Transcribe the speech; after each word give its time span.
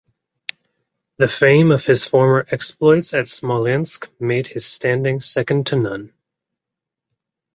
The 1.17 1.27
fame 1.27 1.71
of 1.71 1.85
his 1.85 2.07
former 2.07 2.47
exploits 2.49 3.13
at 3.13 3.27
Smolensk 3.27 4.09
made 4.19 4.47
his 4.47 4.65
standing 4.65 5.19
second 5.19 5.67
to 5.67 5.75
none. 5.75 6.11